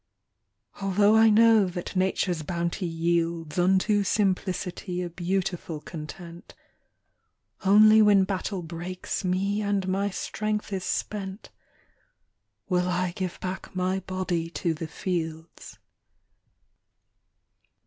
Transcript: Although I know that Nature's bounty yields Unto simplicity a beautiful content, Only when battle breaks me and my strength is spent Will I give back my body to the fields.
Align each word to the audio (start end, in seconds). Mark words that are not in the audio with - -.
Although 0.81 1.15
I 1.15 1.29
know 1.29 1.65
that 1.67 1.95
Nature's 1.95 2.41
bounty 2.41 2.87
yields 2.87 3.59
Unto 3.59 4.03
simplicity 4.03 4.99
a 5.03 5.11
beautiful 5.11 5.79
content, 5.79 6.55
Only 7.63 8.01
when 8.01 8.23
battle 8.23 8.63
breaks 8.63 9.23
me 9.23 9.61
and 9.61 9.87
my 9.87 10.09
strength 10.09 10.73
is 10.73 10.83
spent 10.85 11.51
Will 12.67 12.87
I 12.89 13.11
give 13.11 13.39
back 13.41 13.75
my 13.75 13.99
body 13.99 14.49
to 14.49 14.73
the 14.73 14.87
fields. 14.87 15.77